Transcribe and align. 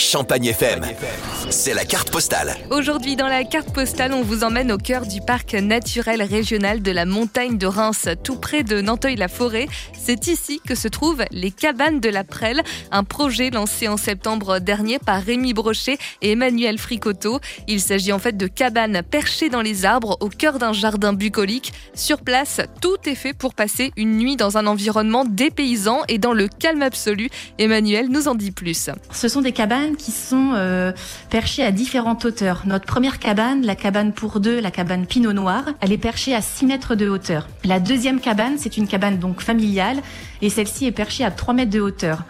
Champagne 0.00 0.46
FM. 0.46 0.86
C'est 1.50 1.74
la 1.74 1.84
carte 1.84 2.10
postale. 2.10 2.56
Aujourd'hui, 2.70 3.16
dans 3.16 3.28
la 3.28 3.44
carte 3.44 3.70
postale, 3.70 4.14
on 4.14 4.22
vous 4.22 4.44
emmène 4.44 4.72
au 4.72 4.78
cœur 4.78 5.04
du 5.04 5.20
parc 5.20 5.52
naturel 5.52 6.22
régional 6.22 6.80
de 6.80 6.90
la 6.90 7.04
montagne 7.04 7.58
de 7.58 7.66
Reims, 7.66 8.08
tout 8.24 8.36
près 8.36 8.62
de 8.62 8.80
Nanteuil-la-Forêt. 8.80 9.68
C'est 10.02 10.26
ici 10.26 10.58
que 10.66 10.74
se 10.74 10.88
trouvent 10.88 11.22
les 11.30 11.50
cabanes 11.50 12.00
de 12.00 12.08
la 12.08 12.24
Prelle, 12.24 12.62
un 12.90 13.04
projet 13.04 13.50
lancé 13.50 13.88
en 13.88 13.98
septembre 13.98 14.58
dernier 14.58 14.98
par 14.98 15.22
Rémi 15.22 15.52
Brochet 15.52 15.98
et 16.22 16.32
Emmanuel 16.32 16.78
Fricoteau. 16.78 17.38
Il 17.68 17.82
s'agit 17.82 18.14
en 18.14 18.18
fait 18.18 18.38
de 18.38 18.46
cabanes 18.46 19.02
perchées 19.02 19.50
dans 19.50 19.60
les 19.60 19.84
arbres 19.84 20.16
au 20.20 20.30
cœur 20.30 20.58
d'un 20.58 20.72
jardin 20.72 21.12
bucolique. 21.12 21.74
Sur 21.94 22.22
place, 22.22 22.62
tout 22.80 22.96
est 23.04 23.14
fait 23.14 23.34
pour 23.34 23.52
passer 23.52 23.92
une 23.98 24.16
nuit 24.16 24.36
dans 24.36 24.56
un 24.56 24.66
environnement 24.66 25.26
dépaysant 25.26 26.00
et 26.08 26.16
dans 26.16 26.32
le 26.32 26.48
calme 26.48 26.80
absolu. 26.80 27.28
Emmanuel 27.58 28.08
nous 28.08 28.28
en 28.28 28.34
dit 28.34 28.50
plus. 28.50 28.88
Ce 29.12 29.28
sont 29.28 29.42
des 29.42 29.52
cabanes 29.52 29.89
qui 29.96 30.10
sont 30.12 30.52
euh, 30.54 30.92
perchées 31.30 31.62
à 31.62 31.72
différentes 31.72 32.24
hauteurs. 32.24 32.62
Notre 32.66 32.86
première 32.86 33.18
cabane, 33.18 33.64
la 33.64 33.76
cabane 33.76 34.12
pour 34.12 34.40
deux, 34.40 34.60
la 34.60 34.70
cabane 34.70 35.06
Pinot 35.06 35.32
Noir, 35.32 35.64
elle 35.80 35.92
est 35.92 35.98
perchée 35.98 36.34
à 36.34 36.40
6 36.40 36.66
mètres 36.66 36.94
de 36.94 37.08
hauteur. 37.08 37.48
La 37.64 37.80
deuxième 37.80 38.20
cabane, 38.20 38.54
c'est 38.58 38.76
une 38.76 38.86
cabane 38.86 39.18
donc 39.18 39.40
familiale 39.40 39.98
et 40.42 40.50
celle-ci 40.50 40.86
est 40.86 40.92
perchée 40.92 41.24
à 41.24 41.30
3 41.30 41.54
mètres 41.54 41.70
de 41.70 41.80
hauteur. 41.80 42.24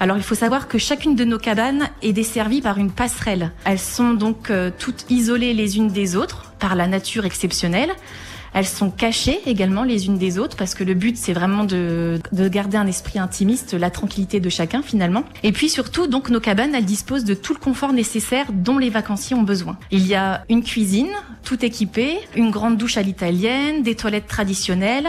Alors 0.00 0.16
il 0.16 0.22
faut 0.22 0.34
savoir 0.34 0.68
que 0.68 0.78
chacune 0.78 1.14
de 1.14 1.24
nos 1.24 1.38
cabanes 1.38 1.88
est 2.02 2.12
desservie 2.12 2.60
par 2.60 2.78
une 2.78 2.90
passerelle. 2.90 3.52
Elles 3.64 3.78
sont 3.78 4.14
donc 4.14 4.50
euh, 4.50 4.70
toutes 4.76 5.06
isolées 5.10 5.54
les 5.54 5.76
unes 5.76 5.88
des 5.88 6.16
autres 6.16 6.52
par 6.58 6.74
la 6.74 6.88
nature 6.88 7.24
exceptionnelle. 7.24 7.90
Elles 8.54 8.66
sont 8.66 8.90
cachées 8.90 9.40
également 9.46 9.82
les 9.82 10.06
unes 10.06 10.18
des 10.18 10.38
autres 10.38 10.56
parce 10.56 10.74
que 10.74 10.84
le 10.84 10.94
but 10.94 11.16
c'est 11.16 11.32
vraiment 11.32 11.64
de, 11.64 12.20
de 12.32 12.48
garder 12.48 12.76
un 12.76 12.86
esprit 12.86 13.18
intimiste, 13.18 13.74
la 13.74 13.90
tranquillité 13.90 14.40
de 14.40 14.48
chacun 14.48 14.82
finalement. 14.82 15.24
Et 15.42 15.52
puis 15.52 15.68
surtout 15.68 16.06
donc 16.06 16.30
nos 16.30 16.40
cabanes 16.40 16.74
elles 16.74 16.84
disposent 16.84 17.24
de 17.24 17.34
tout 17.34 17.54
le 17.54 17.58
confort 17.58 17.92
nécessaire 17.92 18.46
dont 18.52 18.78
les 18.78 18.90
vacanciers 18.90 19.36
ont 19.36 19.42
besoin. 19.42 19.78
Il 19.90 20.06
y 20.06 20.14
a 20.14 20.44
une 20.48 20.62
cuisine 20.62 21.10
tout 21.44 21.64
équipée, 21.64 22.18
une 22.36 22.50
grande 22.50 22.76
douche 22.76 22.96
à 22.96 23.02
l'italienne, 23.02 23.82
des 23.82 23.94
toilettes 23.94 24.26
traditionnelles 24.26 25.08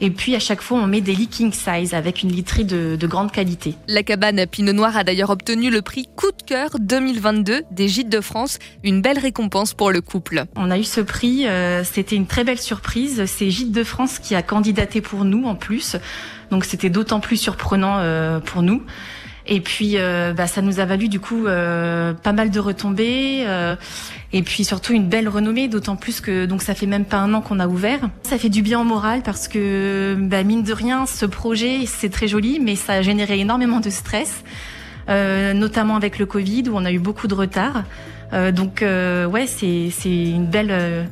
et 0.00 0.10
puis 0.10 0.34
à 0.34 0.40
chaque 0.40 0.62
fois 0.62 0.78
on 0.78 0.86
met 0.86 1.00
des 1.00 1.14
lits 1.14 1.28
king 1.28 1.52
size 1.52 1.92
avec 1.94 2.22
une 2.22 2.32
literie 2.32 2.64
de, 2.64 2.96
de 2.96 3.06
grande 3.06 3.32
qualité. 3.32 3.74
La 3.86 4.02
cabane 4.02 4.46
Pinot 4.46 4.72
Noir 4.72 4.96
a 4.96 5.04
d'ailleurs 5.04 5.30
obtenu 5.30 5.70
le 5.70 5.82
prix 5.82 6.08
Coup 6.16 6.30
de 6.30 6.42
cœur 6.42 6.70
2022 6.80 7.62
des 7.70 7.88
Gîtes 7.88 8.08
de 8.08 8.20
France, 8.20 8.58
une 8.82 9.02
belle 9.02 9.18
récompense 9.18 9.74
pour 9.74 9.90
le 9.90 10.00
couple. 10.00 10.44
On 10.56 10.70
a 10.70 10.78
eu 10.78 10.84
ce 10.84 11.00
prix, 11.00 11.46
euh, 11.46 11.84
c'était 11.84 12.16
une 12.16 12.26
très 12.26 12.44
belle 12.44 12.58
surprise. 12.58 12.77
C'est 13.26 13.50
Gîtes 13.50 13.72
de 13.72 13.84
France 13.84 14.18
qui 14.18 14.34
a 14.34 14.42
candidaté 14.42 15.00
pour 15.00 15.24
nous 15.24 15.44
en 15.44 15.54
plus, 15.54 15.96
donc 16.50 16.64
c'était 16.64 16.90
d'autant 16.90 17.20
plus 17.20 17.36
surprenant 17.36 17.98
euh, 17.98 18.40
pour 18.40 18.62
nous. 18.62 18.82
Et 19.50 19.60
puis, 19.60 19.94
euh, 19.96 20.34
bah, 20.34 20.46
ça 20.46 20.60
nous 20.60 20.78
a 20.78 20.84
valu 20.84 21.08
du 21.08 21.20
coup 21.20 21.46
euh, 21.46 22.12
pas 22.12 22.34
mal 22.34 22.50
de 22.50 22.60
retombées 22.60 23.46
et 24.32 24.42
puis 24.42 24.64
surtout 24.64 24.92
une 24.92 25.08
belle 25.08 25.28
renommée, 25.28 25.68
d'autant 25.68 25.96
plus 25.96 26.20
que 26.20 26.44
donc 26.44 26.60
ça 26.60 26.74
fait 26.74 26.86
même 26.86 27.06
pas 27.06 27.18
un 27.18 27.32
an 27.32 27.40
qu'on 27.40 27.60
a 27.60 27.66
ouvert. 27.66 28.00
Ça 28.24 28.36
fait 28.36 28.50
du 28.50 28.60
bien 28.60 28.80
au 28.80 28.84
moral 28.84 29.22
parce 29.22 29.48
que 29.48 30.16
bah, 30.20 30.42
mine 30.42 30.62
de 30.62 30.72
rien, 30.72 31.06
ce 31.06 31.24
projet 31.24 31.86
c'est 31.86 32.10
très 32.10 32.28
joli, 32.28 32.60
mais 32.60 32.76
ça 32.76 32.94
a 32.94 33.02
généré 33.02 33.38
énormément 33.38 33.80
de 33.80 33.90
stress, 33.90 34.44
notamment 35.08 35.96
avec 35.96 36.18
le 36.18 36.26
Covid 36.26 36.64
où 36.68 36.72
on 36.76 36.84
a 36.84 36.92
eu 36.92 36.98
beaucoup 36.98 37.26
de 37.26 37.34
retard. 37.34 37.84
Donc 38.52 38.82
ouais, 38.82 39.46
c'est 39.46 39.88
c'est 39.90 40.24
une 40.30 40.46
belle 40.46 41.08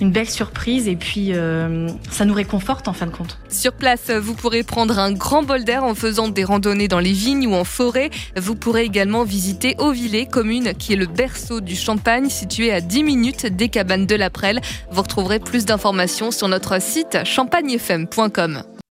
une 0.00 0.10
belle 0.10 0.28
surprise 0.28 0.88
et 0.88 0.96
puis 0.96 1.32
euh, 1.32 1.88
ça 2.10 2.24
nous 2.24 2.34
réconforte 2.34 2.88
en 2.88 2.92
fin 2.92 3.06
de 3.06 3.12
compte. 3.12 3.38
Sur 3.48 3.72
place, 3.72 4.10
vous 4.10 4.34
pourrez 4.34 4.62
prendre 4.62 4.98
un 4.98 5.12
grand 5.12 5.42
bol 5.42 5.64
d'air 5.64 5.84
en 5.84 5.94
faisant 5.94 6.28
des 6.28 6.44
randonnées 6.44 6.88
dans 6.88 7.00
les 7.00 7.12
vignes 7.12 7.46
ou 7.46 7.54
en 7.54 7.64
forêt. 7.64 8.10
Vous 8.36 8.54
pourrez 8.54 8.84
également 8.84 9.24
visiter 9.24 9.76
Auvillers, 9.78 10.26
commune 10.26 10.74
qui 10.74 10.92
est 10.92 10.96
le 10.96 11.06
berceau 11.06 11.60
du 11.60 11.76
Champagne, 11.76 12.28
situé 12.28 12.72
à 12.72 12.80
10 12.80 13.04
minutes 13.04 13.46
des 13.46 13.68
cabanes 13.68 14.06
de 14.06 14.16
la 14.16 14.30
Prelle. 14.30 14.60
Vous 14.90 15.02
retrouverez 15.02 15.38
plus 15.38 15.64
d'informations 15.64 16.30
sur 16.30 16.48
notre 16.48 16.80
site 16.80 17.18
champagnefm.com. 17.24 18.62